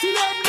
Still 0.00 0.45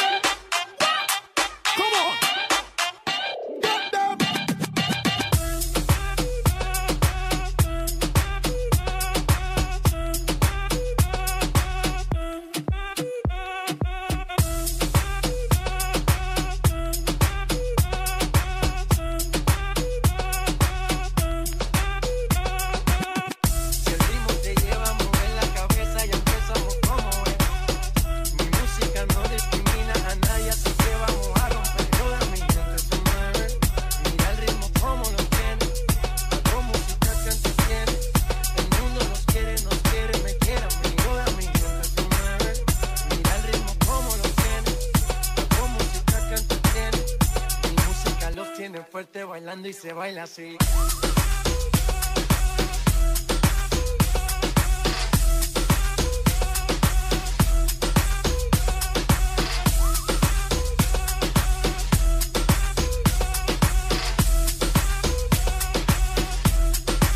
fuerte 48.86 49.24
bailando 49.24 49.68
y 49.68 49.74
se 49.74 49.94
baila 49.94 50.24
así. 50.24 50.58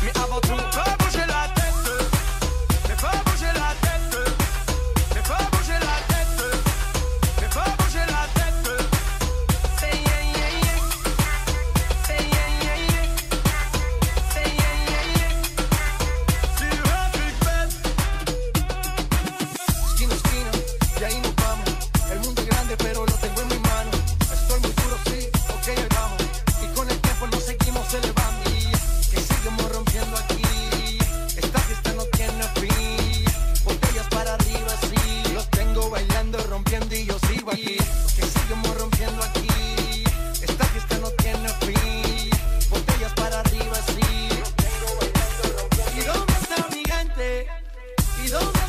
Me 0.02 0.12
¿Y 48.24 48.28
dónde? 48.28 48.61